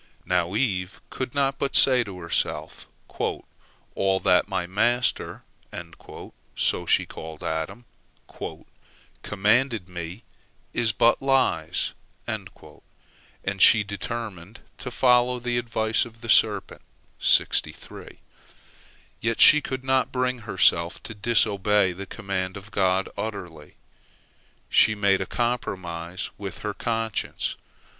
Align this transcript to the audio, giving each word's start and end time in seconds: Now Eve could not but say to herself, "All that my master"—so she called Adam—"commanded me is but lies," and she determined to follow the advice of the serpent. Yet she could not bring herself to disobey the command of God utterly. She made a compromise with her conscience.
Now 0.25 0.55
Eve 0.55 0.99
could 1.11 1.35
not 1.35 1.59
but 1.59 1.75
say 1.75 2.03
to 2.05 2.17
herself, 2.17 2.87
"All 3.19 4.19
that 4.21 4.47
my 4.47 4.65
master"—so 4.65 6.85
she 6.87 7.05
called 7.05 7.43
Adam—"commanded 7.43 9.87
me 9.87 10.23
is 10.73 10.91
but 10.91 11.21
lies," 11.21 11.93
and 12.25 12.49
she 13.59 13.83
determined 13.83 14.61
to 14.79 14.89
follow 14.89 15.37
the 15.37 15.59
advice 15.59 16.05
of 16.05 16.21
the 16.21 16.29
serpent. 16.29 16.81
Yet 19.19 19.39
she 19.39 19.61
could 19.61 19.83
not 19.83 20.11
bring 20.11 20.39
herself 20.39 21.03
to 21.03 21.13
disobey 21.13 21.91
the 21.91 22.07
command 22.07 22.57
of 22.57 22.71
God 22.71 23.07
utterly. 23.15 23.75
She 24.67 24.95
made 24.95 25.21
a 25.21 25.27
compromise 25.27 26.31
with 26.39 26.57
her 26.65 26.73
conscience. 26.73 27.55